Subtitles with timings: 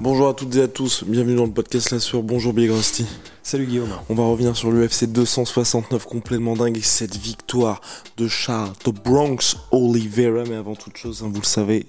[0.00, 3.06] Bonjour à toutes et à tous, bienvenue dans le podcast La sur Bonjour Big Rusty.
[3.44, 3.90] Salut Guillaume.
[4.08, 7.80] On va revenir sur l'UFC 269 complètement dingue et cette victoire
[8.16, 10.42] de Charles de Bronx Oliveira.
[10.48, 11.86] Mais avant toute chose, hein, vous le savez,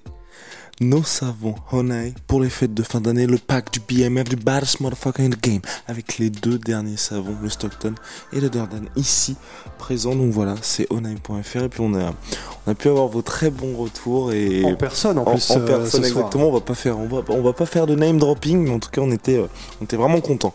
[0.82, 4.82] nos savons Honai pour les fêtes de fin d'année, le pack du BMF du baddest
[4.82, 7.96] motherfucker in the game avec les deux derniers savons, le Stockton
[8.34, 9.38] et le Durden ici
[9.78, 10.16] présents.
[10.16, 12.14] Donc voilà, c'est honai.fr et puis on a,
[12.68, 15.50] on a pu avoir vos très bons retours et En personne en plus.
[15.52, 16.26] en euh, personne soir.
[16.26, 16.50] exactement.
[16.50, 18.80] On va pas faire, on va, on va pas faire de name dropping, mais en
[18.80, 19.48] tout cas on était, euh,
[19.80, 20.54] on était vraiment contents.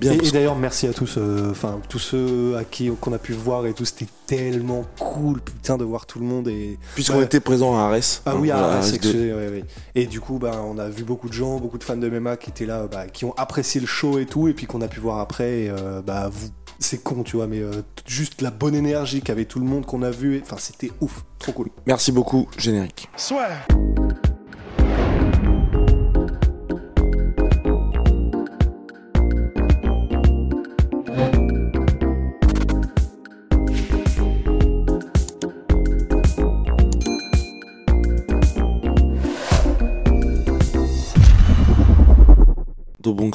[0.00, 0.12] Bien.
[0.12, 3.66] Et, d'ailleurs, merci à tous, euh, enfin tous ceux à qui qu'on a pu voir
[3.66, 3.84] et tout.
[3.86, 6.78] C'était tellement cool, putain, de voir tout le monde et.
[6.94, 7.24] Puisqu'on Ouais.
[7.24, 8.22] était présent à Arès.
[8.26, 9.64] Ah oui, Hein, à Arès ouais, ouais.
[9.94, 12.36] Et du coup, bah, on a vu beaucoup de gens, beaucoup de fans de MMA
[12.36, 14.88] qui étaient là, bah, qui ont apprécié le show et tout, et puis qu'on a
[14.88, 15.62] pu voir après.
[15.62, 17.70] et, euh, bah, vous, c'est con, tu vois, mais euh,
[18.06, 20.40] juste la bonne énergie qu'avait tout le monde qu'on a vu.
[20.42, 21.68] Enfin, c'était ouf, trop cool.
[21.86, 23.08] Merci beaucoup, générique.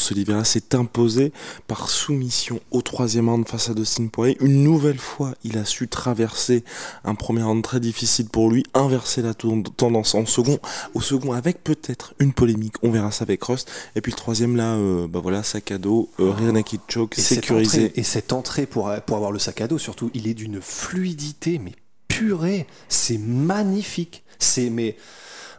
[0.02, 1.32] Dobonx Oliveira s'est imposé
[1.68, 4.36] par soumission au troisième round face à Dustin Poirier.
[4.42, 6.64] Une nouvelle fois, il a su traverser
[7.04, 10.60] un premier round très difficile pour lui, inverser la tendance en second,
[10.96, 13.70] au second avec peut-être une polémique, on verra ça avec Rust.
[13.96, 17.18] Et puis le troisième là, euh, bah voilà, sac à dos, euh, rear naked choke,
[17.18, 17.86] Et cette sécurisé.
[17.86, 20.62] entrée- et cette entrée pour, pour avoir le sac à dos, surtout, il est d'une
[20.62, 21.74] fluidité, mais
[22.08, 22.66] purée.
[22.90, 24.24] C'est magnifique.
[24.40, 24.96] C'est, mais,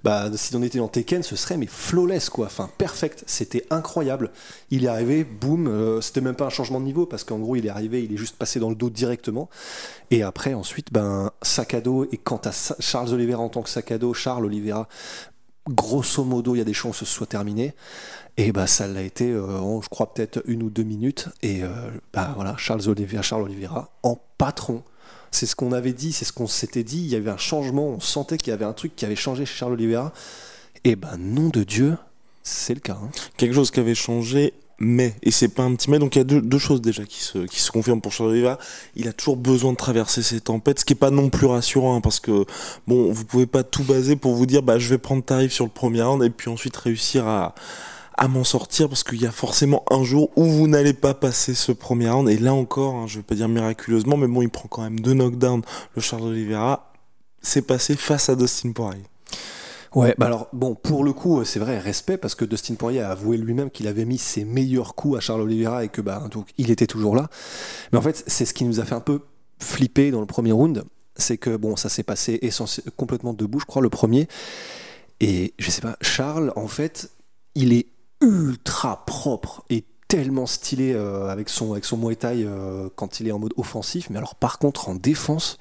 [0.04, 2.46] bah, si on était dans Tekken, ce serait, mais flawless, quoi.
[2.46, 3.24] Enfin, perfect.
[3.26, 4.30] C'était incroyable.
[4.70, 7.56] Il est arrivé, boum, euh, c'était même pas un changement de niveau, parce qu'en gros,
[7.56, 9.48] il est arrivé, il est juste passé dans le dos directement.
[10.10, 12.06] Et après, ensuite, ben, sac à dos.
[12.12, 14.88] Et quant à Charles Oliveira en tant que dos, Charles Oliveira,
[15.68, 17.74] grosso modo, il y a des chances que ce soit terminé.
[18.36, 21.28] Et bah ça l'a été, euh, je crois peut-être une ou deux minutes.
[21.42, 21.68] Et euh,
[22.12, 24.82] bah voilà, Charles Oliveira, Charles Oliveira en patron.
[25.32, 26.98] C'est ce qu'on avait dit, c'est ce qu'on s'était dit.
[26.98, 29.44] Il y avait un changement, on sentait qu'il y avait un truc qui avait changé
[29.44, 30.12] chez Charles Oliveira.
[30.84, 31.96] Et ben nom de Dieu,
[32.42, 32.98] c'est le cas.
[33.02, 33.10] hein.
[33.36, 36.22] quelque chose qui avait changé, mais, et c'est pas un petit mais, donc il y
[36.22, 38.58] a deux, choses déjà qui se, qui se confirment pour Charles Oliveira.
[38.96, 41.96] Il a toujours besoin de traverser ces tempêtes, ce qui est pas non plus rassurant,
[41.96, 42.44] hein, parce que,
[42.86, 45.64] bon, vous pouvez pas tout baser pour vous dire, bah, je vais prendre tarif sur
[45.64, 47.54] le premier round, et puis ensuite réussir à,
[48.22, 51.54] à m'en sortir, parce qu'il y a forcément un jour où vous n'allez pas passer
[51.54, 54.48] ce premier round, et là encore, hein, je vais pas dire miraculeusement, mais bon, il
[54.48, 55.62] prend quand même deux knockdowns,
[55.96, 56.92] le Charles Oliveira,
[57.40, 59.02] c'est passé face à Dustin Poirier.
[59.96, 63.10] Ouais, bah alors bon, pour le coup, c'est vrai, respect parce que Dustin Poirier a
[63.10, 66.50] avoué lui-même qu'il avait mis ses meilleurs coups à Charles Oliveira et que bah donc
[66.58, 67.28] il était toujours là.
[67.90, 69.22] Mais en fait, c'est ce qui nous a fait un peu
[69.58, 70.84] flipper dans le premier round,
[71.16, 72.40] c'est que bon, ça s'est passé
[72.96, 74.28] complètement debout, je crois, le premier.
[75.18, 77.10] Et je sais pas, Charles, en fait,
[77.56, 77.86] il est
[78.22, 83.38] ultra propre et tellement stylé euh, avec son avec son euh, quand il est en
[83.38, 84.08] mode offensif.
[84.10, 85.58] Mais alors, par contre, en défense.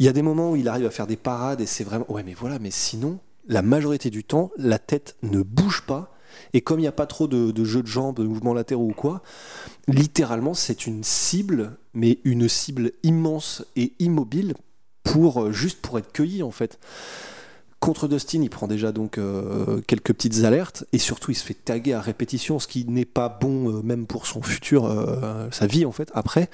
[0.00, 2.10] Il y a des moments où il arrive à faire des parades et c'est vraiment.
[2.10, 6.10] Ouais, mais voilà, mais sinon, la majorité du temps, la tête ne bouge pas.
[6.52, 8.88] Et comme il n'y a pas trop de, de jeux de jambes, de mouvements latéraux
[8.88, 9.22] ou quoi,
[9.86, 14.54] littéralement, c'est une cible, mais une cible immense et immobile
[15.04, 16.80] pour euh, juste pour être cueilli en fait.
[17.84, 21.52] Contre Dustin, il prend déjà donc euh, quelques petites alertes et surtout il se fait
[21.52, 25.66] taguer à répétition, ce qui n'est pas bon euh, même pour son futur, euh, sa
[25.66, 26.48] vie en fait après.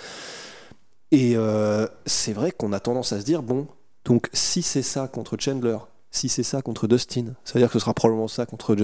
[1.13, 1.37] Et
[2.05, 3.69] c'est vrai qu'on a tendance à se dire, bon,
[4.05, 5.79] donc si c'est ça contre Chandler,
[6.11, 8.75] si c'est ça contre Dustin, ça veut dire que ce sera probablement ça contre,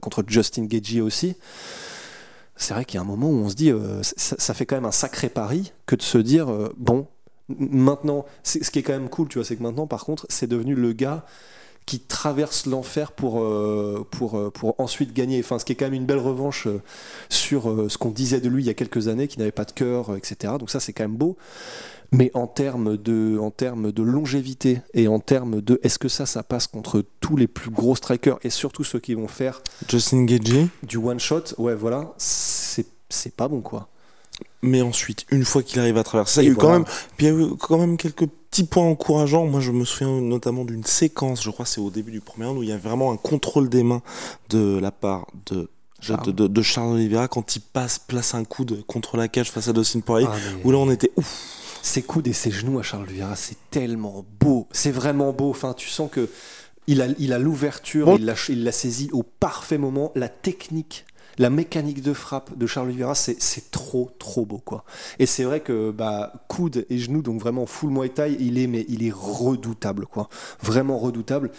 [0.00, 1.36] contre Justin Gagey aussi.
[2.56, 3.70] C'est vrai qu'il y a un moment où on se dit,
[4.00, 6.46] ça, ça fait quand même un sacré pari que de se dire,
[6.78, 7.06] bon,
[7.48, 10.46] maintenant, ce qui est quand même cool, tu vois, c'est que maintenant, par contre, c'est
[10.46, 11.26] devenu le gars
[11.86, 15.40] qui traverse l'enfer pour, euh, pour, euh, pour ensuite gagner.
[15.40, 16.80] Enfin, ce qui est quand même une belle revanche euh,
[17.28, 19.72] sur ce qu'on disait de lui il y a quelques années, qui n'avait pas de
[19.72, 20.54] cœur, etc.
[20.58, 21.36] Donc ça, c'est quand même beau.
[22.14, 26.26] Mais en termes de, en termes de longévité et en termes de est-ce que ça,
[26.26, 30.24] ça passe contre tous les plus gros strikers et surtout ceux qui vont faire Justin
[30.24, 33.88] Gagey, du one shot, ouais, voilà, c'est pas bon quoi.
[34.62, 36.84] Mais ensuite, une fois qu'il arrive à traverser ça, il y a eu quand même,
[37.16, 39.46] puis il y a eu quand même quelques petits points encourageants.
[39.46, 42.46] Moi, je me souviens notamment d'une séquence, je crois, que c'est au début du premier
[42.46, 44.02] round où il y a vraiment un contrôle des mains
[44.50, 45.68] de la part de
[46.00, 46.26] Charles.
[46.26, 49.68] de, de, de Charles Oliveira quand il passe place un coude contre la cage face
[49.68, 52.78] à Dustin Poirier Ah, mais- où là on était ouf Ses coudes et ses genoux
[52.78, 54.66] à Charles Oliveira, c'est tellement beau.
[54.72, 55.50] C'est vraiment beau.
[55.50, 56.28] Enfin, tu sens que
[56.88, 58.16] il a, il a l'ouverture, Bon.
[58.16, 60.10] il l'a il l'a saisi au parfait moment.
[60.16, 61.04] La technique,
[61.38, 64.84] la mécanique de frappe de Charles Oliveira, c'est trop, trop beau, quoi.
[65.18, 68.66] Et c'est vrai que bah, coude et genoux, donc vraiment full Muay Thai, il est,
[68.66, 70.28] mais il est redoutable, quoi.
[70.62, 71.50] Vraiment redoutable.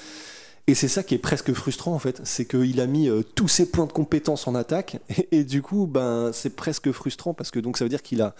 [0.68, 3.50] Et c'est ça qui est presque frustrant en fait, c'est qu'il a mis euh, tous
[3.50, 7.52] ses points de compétence en attaque et, et du coup ben c'est presque frustrant parce
[7.52, 8.34] que donc ça veut dire qu'il a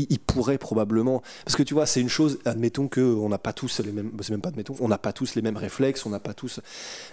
[0.00, 3.38] il, il pourrait probablement parce que tu vois c'est une chose admettons que on n'a
[3.38, 6.06] pas tous les mêmes c'est même pas admettons on n'a pas tous les mêmes réflexes
[6.06, 6.60] on n'a pas tous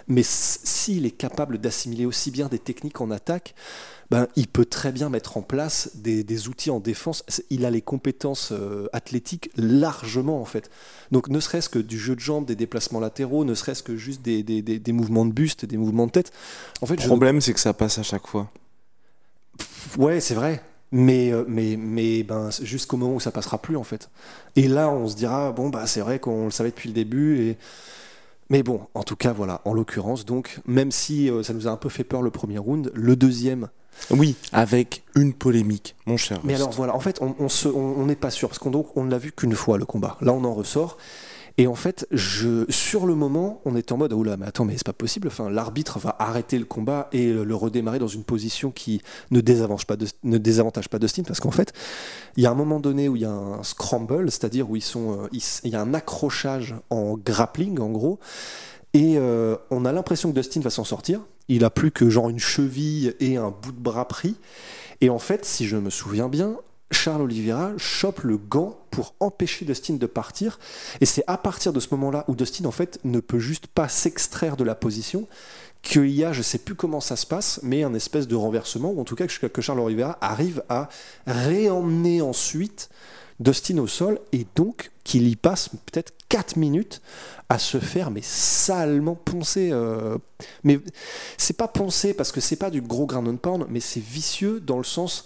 [0.08, 3.54] mais s'il est capable d'assimiler aussi bien des techniques en attaque
[4.10, 7.24] ben, il peut très bien mettre en place des, des outils en défense.
[7.50, 10.70] Il a les compétences euh, athlétiques largement en fait.
[11.12, 14.22] Donc ne serait-ce que du jeu de jambes, des déplacements latéraux, ne serait-ce que juste
[14.22, 16.32] des, des- des- des mouvements de buste, des mouvements de tête.
[16.80, 18.50] En fait, le je- problème c'est que ça passe à chaque fois
[19.98, 20.62] Ouais, c'est vrai.
[20.90, 24.08] Mais, euh, mais, mais ben, jusqu'au moment où ça passera plus, en fait.
[24.56, 27.38] Et là, on se dira, bon, bah, c'est vrai qu'on le savait depuis le début.
[27.40, 27.58] Et...
[28.50, 31.70] Mais bon, en tout cas, voilà, en l'occurrence, donc, même si euh, ça nous a
[31.70, 33.68] un peu fait peur le premier round, le deuxième.
[34.10, 36.62] oui avec une polémique mon cher Mais Rust.
[36.62, 38.96] alors, voilà, en fait, on on se- on- on n'est pas sûr, parce qu'on donc,
[38.96, 40.16] on ne l'a vu qu'une fois, le combat.
[40.22, 40.96] Là, on en ressort.
[41.60, 44.86] Et en fait, sur le moment, on était en mode, là, mais attends, mais c'est
[44.86, 45.26] pas possible.
[45.26, 49.02] Enfin, l'arbitre va arrêter le combat et le redémarrer dans une position qui
[49.32, 51.72] ne désavantage pas, Dustin, parce qu'en fait,
[52.36, 55.28] il y a un moment donné où il y a un scramble, c'est-à-dire où euh,
[55.32, 58.20] il y a un accrochage en grappling, en gros,
[58.94, 61.20] et euh, on a l'impression que Dustin va s'en sortir.
[61.48, 64.36] Il a plus que genre une cheville et un bout de bras pris.
[65.00, 66.56] Et en fait, si je me souviens bien,
[66.90, 70.58] Charles Oliveira chope le gant pour empêcher Dustin de partir.
[71.00, 73.88] Et c'est à partir de ce moment-là où Dustin, en fait, ne peut juste pas
[73.88, 75.28] s'extraire de la position
[75.82, 78.90] qu'il y a, je sais plus comment ça se passe, mais un espèce de renversement,
[78.90, 80.88] ou en tout cas que, Charles Oliveira arrive à
[81.26, 82.90] réemmener ensuite
[83.38, 87.00] Dustin au sol, et donc qu'il y passe peut-être 4 minutes
[87.48, 89.70] à se faire, mais salement poncer.
[89.72, 90.18] euh,
[90.64, 90.80] mais
[91.36, 94.60] c'est pas poncer parce que c'est pas du gros ground and pound, mais c'est vicieux
[94.60, 95.24] dans le sens.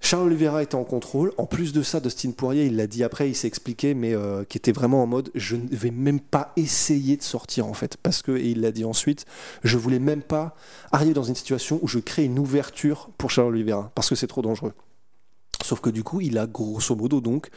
[0.00, 1.32] Charles Oliveira était en contrôle.
[1.38, 4.44] En plus de ça, Dustin Poirier, il l'a dit après, il s'est expliqué, mais euh,
[4.44, 7.96] qui était vraiment en mode je ne vais même pas essayer de sortir en fait.
[7.96, 9.26] Parce que, et il l'a dit ensuite,
[9.64, 10.54] je voulais même pas
[10.92, 14.28] arriver dans une situation où je crée une ouverture pour Charles Oliveira, parce que c'est
[14.28, 14.72] trop dangereux.
[15.64, 17.50] Sauf que du coup, il a grosso modo donc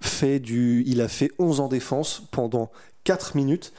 [0.00, 0.84] fait du.
[0.86, 2.70] Il a fait 11 en défense pendant
[3.04, 3.72] 4 minutes.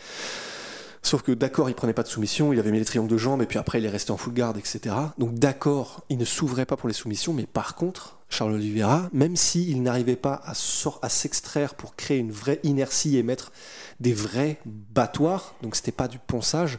[1.03, 3.42] Sauf que d'accord, il prenait pas de soumission, il avait mis les triangles de jambes
[3.42, 4.95] et puis après il est resté en full guard, etc.
[5.18, 9.36] Donc d'accord, il ne s'ouvrait pas pour les soumissions, mais par contre, Charles Oliveira, même
[9.36, 10.53] s'il n'arrivait pas à,
[11.01, 13.51] à s'extraire pour créer une vraie inertie et mettre
[14.00, 16.77] des vrais battoirs, donc c'était pas du ponçage,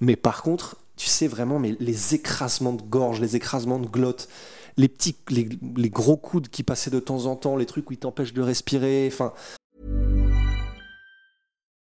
[0.00, 4.28] mais par contre, tu sais vraiment, mais les écrasements de gorge, les écrasements de glotte,
[4.76, 7.96] les petits, les, les gros coudes qui passaient de temps en temps, les trucs où
[7.96, 9.32] t'empêchent de respirer, enfin,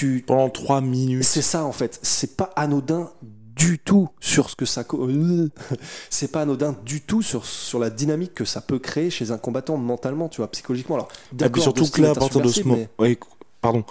[0.00, 1.24] tu, pendant 3 minutes.
[1.24, 4.84] C'est ça en fait, c'est pas anodin du tout sur ce que ça
[6.10, 9.38] c'est pas anodin du tout sur, sur la dynamique que ça peut créer chez un
[9.38, 10.94] combattant mentalement tu vois psychologiquement.
[10.96, 13.18] Alors puis d'accord, surtout que là à partir de ce insubmersible, moment mais- ouais,
[13.60, 13.84] pardon.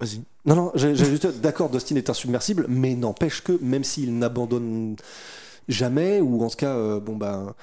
[0.00, 0.22] Vas-y.
[0.46, 4.96] Non non j'ai juste d'accord Dustin est insubmersible mais n'empêche que même s'il n'abandonne
[5.68, 7.54] jamais ou en tout cas euh, bon ben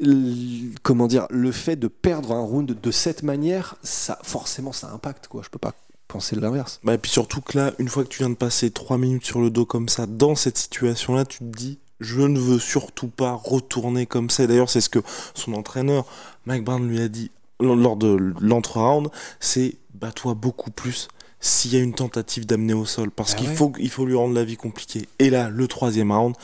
[0.00, 4.90] l- comment dire le fait de perdre un round de cette manière ça forcément ça
[4.92, 5.42] impacte quoi.
[5.44, 5.74] Je peux pas
[6.10, 8.70] penser l'inverse Bah, et puis surtout que là, une fois que tu viens de passer
[8.70, 12.38] 3 minutes sur le dos comme ça, dans cette situation-là, tu te dis, je ne
[12.38, 14.46] veux surtout pas retourner comme ça.
[14.46, 15.00] D'ailleurs, c'est ce que
[15.34, 16.06] son entraîneur,
[16.46, 21.08] Mike Brown, lui a dit lors de l'entre-round, c'est bats-toi beaucoup plus
[21.40, 23.10] s'il y a une tentative d'amener au sol.
[23.10, 23.54] Parce Ah qu'il ouais.
[23.54, 25.08] faut, il faut lui rendre la vie compliquée.
[25.18, 26.34] Et là, le troisième round,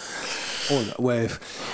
[0.71, 1.29] Oh là, ouais,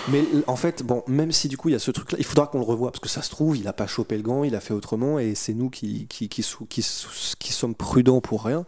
[0.08, 2.46] mais en fait, bon, même si du coup il y a ce truc-là, il faudra
[2.46, 4.54] qu'on le revoie parce que ça se trouve, il a pas chopé le gant, il
[4.54, 6.42] a fait autrement et c'est nous qui qui, qui,
[6.82, 8.66] sommes prudents pour rien.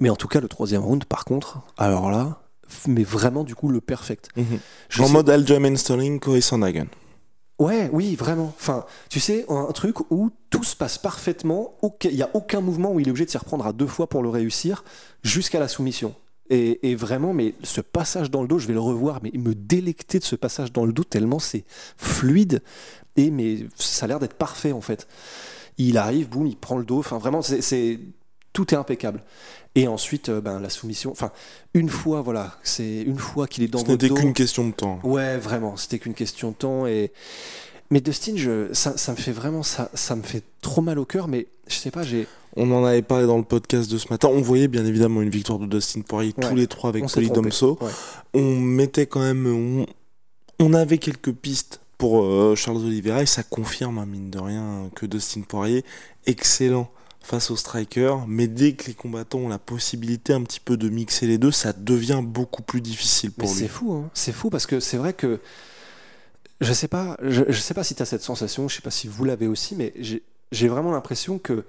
[0.00, 2.40] Mais en tout cas, le troisième round, par contre, alors là,
[2.88, 4.30] mais vraiment du coup le perfect.
[4.88, 6.86] Je En mode Aljamain Sterling, Corey Sandhagen.
[7.58, 8.52] Ouais, oui, vraiment.
[8.58, 12.92] Enfin, tu sais, un truc où tout se passe parfaitement, il n'y a aucun mouvement
[12.92, 14.84] où il est obligé de s'y reprendre à deux fois pour le réussir,
[15.22, 16.14] jusqu'à la soumission.
[16.50, 20.18] Et, vraiment, mais ce passage dans le dos, je vais le revoir, mais me délecter
[20.18, 21.64] de ce passage dans le dos tellement c'est
[21.96, 22.62] fluide
[23.16, 25.08] et mais ça a l'air d'être parfait en fait.
[25.78, 26.98] Il arrive, boum, il prend le dos.
[27.00, 27.98] Enfin, vraiment, c'est-
[28.56, 29.22] tout est impeccable.
[29.74, 31.10] Et ensuite, euh, ben la soumission.
[31.10, 31.30] Enfin,
[31.74, 34.14] une fois, voilà, c'est une fois qu'il est dans Ce votre n'était dos.
[34.14, 34.98] qu'une question de temps.
[35.04, 36.86] Ouais, vraiment, c'était qu'une question de temps.
[36.86, 37.12] Et...
[37.90, 38.72] Mais Dustin, je...
[38.72, 41.74] ça, ça me fait vraiment, ça, ça me fait trop mal au cœur, mais je
[41.74, 42.26] sais pas, j'ai.
[42.56, 44.28] On en avait parlé dans le podcast de ce matin.
[44.32, 46.48] On voyait bien évidemment une victoire de Dustin Poirier Ouais.
[46.48, 47.28] tous les trois avec trompé.
[47.28, 47.76] Domso.
[47.82, 47.90] Ouais.
[48.32, 49.46] On mettait quand même.
[49.46, 54.38] On, on avait quelques pistes pour euh, Charles Oliveira et ça confirme, hein, mine de
[54.38, 55.84] rien, que Dustin Poirier,
[56.24, 56.90] excellent
[57.26, 60.88] face au striker, mais dès que les combattants ont la possibilité un petit peu de
[60.88, 63.60] mixer les deux, ça devient beaucoup plus difficile Mais pour lui.
[63.60, 64.10] c'est fou, hein.
[64.14, 65.40] c'est fou parce que c'est vrai que
[66.60, 68.90] je sais pas, je, je sais pas si tu as cette sensation, je sais pas
[68.90, 71.64] si vous l'avez aussi, mais j'ai j'ai vraiment l'impression que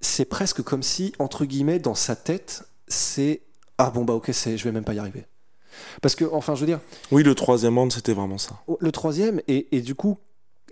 [0.00, 3.42] c'est presque comme si, entre guillemets, dans sa tête, c'est
[3.78, 5.24] ah bon bah ok, c'est, je vais même pas y arriver.
[6.02, 6.80] Parce que, enfin, je veux dire,
[7.12, 8.60] Oui, le troisième round, c'était vraiment ça.
[8.80, 10.18] le troisième et, et du coup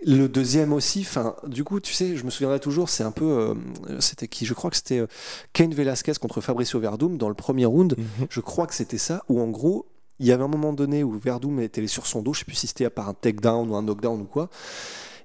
[0.05, 3.25] le deuxième aussi enfin du coup tu sais je me souviendrai toujours c'est un peu
[3.25, 5.07] euh, c'était qui je crois que c'était euh,
[5.53, 7.95] Cain Velasquez contre Fabricio Verdum dans le premier round.
[7.97, 8.27] Mhm.
[8.29, 9.87] je crois que c'était ça où en gros
[10.19, 12.55] il y avait un moment donné où Verdum était sur son dos je sais plus
[12.55, 14.49] si c'était à part un takedown ou un knockdown ou quoi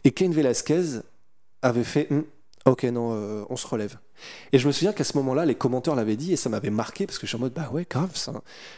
[0.05, 1.01] et Cain Velasquez
[1.61, 2.25] avait fait Hum,
[2.65, 3.99] ok non euh, on se relève.
[4.53, 7.07] Et je me souviens qu'à ce moment-là les commentaires l'avaient dit et ça m'avait marqué
[7.07, 8.13] parce que je suis en mode bah ouais grave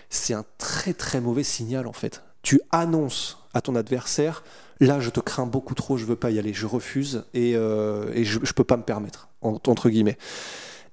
[0.09, 4.45] c'est un très très mauvais signal en fait tu annonces à ton adversaire
[4.81, 8.13] là je te crains beaucoup trop je veux pas y aller je refuse et, euh,
[8.15, 10.19] et je, je peux pas me permettre en- entre guillemets.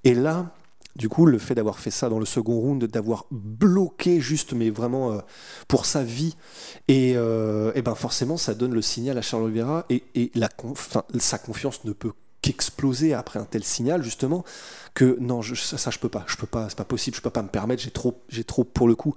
[0.04, 0.50] Et là
[0.96, 4.68] du coup le fait d'avoir fait ça dans le second round d'avoir bloqué juste mais
[4.68, 5.18] vraiment euh,
[5.66, 6.36] pour sa vie
[6.88, 10.48] et, euh, et ben forcément ça donne le signal à Charles Oliveira et, et la
[10.48, 14.44] conf- sa confiance ne peut qu'exploser après un tel signal justement
[14.94, 17.30] que non ça, ça, je peux pas je peux pas c'est pas possible je peux
[17.30, 19.14] pas me permettre j'ai trop j'ai trop pour le coup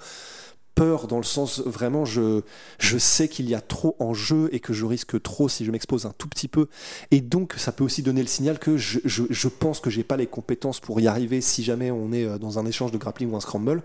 [0.76, 2.42] peur dans le sens vraiment je,
[2.80, 5.72] je sais qu'il y a trop en jeu et que je risque trop si je
[5.72, 6.68] m'expose un tout petit peu.
[7.12, 10.18] Et donc ça peut aussi donner le signal que je, je, pense que j'ai pas
[10.18, 13.32] les compétences pour y arriver si jamais on est euh, dans un échange de grappling
[13.32, 13.84] ou un scramble.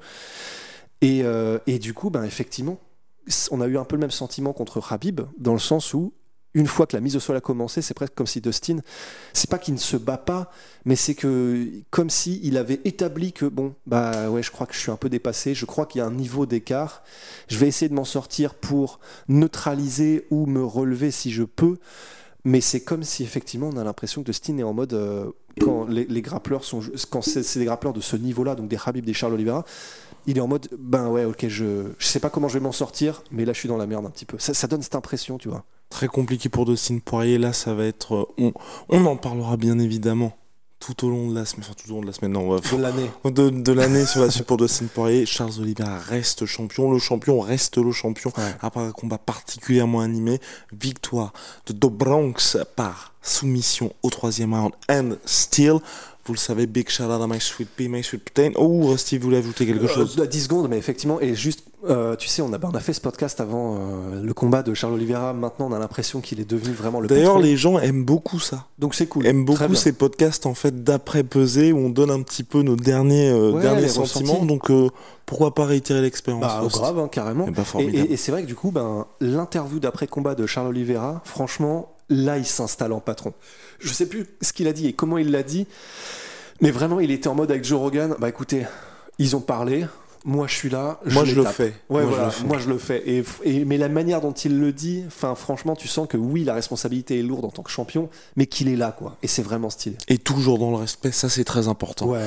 [1.00, 2.78] Et, euh, et du coup ben effectivement
[3.50, 6.12] on a eu un peu le même sentiment contre Habib dans le sens où
[6.54, 8.78] une fois que la mise au sol a commencé, c'est presque comme si Dustin,
[9.32, 10.50] c'est pas qu'il ne se bat pas,
[10.84, 14.74] mais c'est que comme si il avait établi que bon, bah ouais, je crois que
[14.74, 17.02] je suis un peu dépassé, je crois qu'il y a un niveau d'écart,
[17.48, 21.78] je vais essayer de m'en sortir pour neutraliser ou me relever si je peux,
[22.44, 25.30] mais c'est comme si effectivement on a l'impression que Dustin est en mode euh,
[25.60, 26.22] quand les, les
[26.62, 26.80] sont
[27.10, 29.64] quand c'est c'est des grappleurs de ce niveau-là, donc des Habib, des Charles Oliveira,
[30.26, 32.72] il est en mode ben ouais ok je je sais pas comment je vais m'en
[32.72, 34.38] sortir, mais là je suis dans la merde un petit peu.
[34.38, 35.64] Ça, ça donne cette impression, tu vois.
[35.90, 37.36] Très compliqué pour Dustin Poirier.
[37.36, 38.14] Là, ça va être.
[38.14, 38.52] euh, On,
[38.88, 40.32] on en parlera bien évidemment
[40.80, 41.64] tout au long de la semaine.
[41.66, 42.56] Enfin, tout au long de la semaine, non.
[42.56, 43.10] De l'année.
[43.24, 45.26] de, de l'année sur la suite pour Dustin Poirier.
[45.26, 46.90] Charles Oliveira reste champion.
[46.90, 48.32] Le champion reste le champion.
[48.36, 48.54] Ouais.
[48.60, 50.40] Après un combat particulièrement animé.
[50.72, 51.32] Victoire
[51.66, 54.72] de Do Bronx par soumission au troisième round.
[54.90, 55.78] And still.
[56.26, 58.52] Vous le savez, big shout out à My Sweet Pea, My Sweet Protein.
[58.56, 60.16] Oh, Steve voulait ajouter quelque chose?
[60.18, 62.80] Euh, 10 secondes, mais effectivement, et juste, euh, tu sais, on a, bah, on a
[62.80, 65.32] fait ce podcast avant euh, le combat de Charles Oliveira.
[65.32, 68.66] Maintenant, on a l'impression qu'il est devenu vraiment le D'ailleurs, les gens aiment beaucoup ça.
[68.78, 69.26] Donc c'est cool.
[69.26, 72.76] aiment beaucoup ces podcasts en fait d'après pesée où on donne un petit peu nos
[72.76, 74.46] derniers euh, Ouais, derniers sentiments ressentis.
[74.46, 74.88] donc euh,
[75.26, 77.46] pourquoi pas réitérer l'expérience Bah, grave, hein, carrément.
[77.48, 78.08] Eh ben, Et, formidable.
[78.10, 82.36] et- et c'est vrai que du coup, ben, l'interview d'après-combat de Charles Oliveira, franchement, là,
[82.38, 83.32] il s'installe en patron.
[83.78, 85.66] Je sais plus ce qu'il a dit et comment il l'a dit,
[86.60, 88.14] mais vraiment, il était en mode avec Joe Rogan.
[88.18, 88.66] Bah écoutez,
[89.18, 89.86] ils ont parlé.
[90.24, 91.00] Moi, je suis là.
[91.10, 91.54] moi je le tape.
[91.54, 92.46] fais Ouais, moi, voilà, je le fais.
[92.46, 93.02] moi je le fais.
[93.06, 96.44] Et, et- mais la manière dont il le dit, enfin, franchement, tu sens que oui,
[96.44, 99.16] la responsabilité est lourde en tant que champion, mais qu'il est là, quoi.
[99.22, 99.96] Et c'est vraiment stylé.
[100.08, 102.20] et toujours dans le respect ça c'est très important Ouais,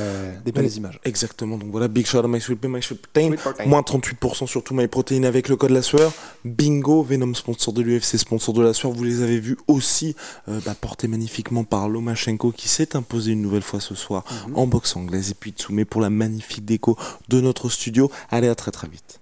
[0.46, 1.00] des belles images.
[1.06, 3.28] Exactement, donc voilà, big shout out à My Sweet Pea, My Sweet Protein.
[3.28, 3.66] Sweet Protein.
[3.66, 6.12] Moins 38% sur tout My Protein avec le code la sueur.
[6.46, 8.92] Bingo, Venom sponsor de l'UFC, sponsor de la sueur.
[8.92, 10.16] Vous les avez vus aussi,
[10.50, 14.58] euh, bah, portés magnifiquement par Lomachenko qui s'est imposé une nouvelle fois ce soir Mhm.
[14.58, 15.32] en boxe anglaise.
[15.32, 16.98] Et puis Tsume pour la magnifique déco
[17.30, 18.10] de notre studio.
[18.32, 19.20] Allez, à très très vite.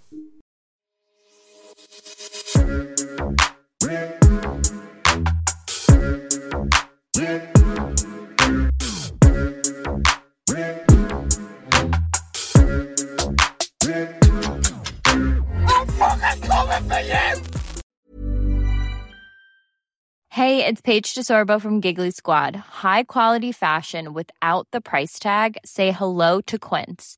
[20.34, 22.56] Hey, it's Paige DeSorbo from Giggly Squad.
[22.56, 25.58] High quality fashion without the price tag.
[25.66, 27.18] Say hello to Quince.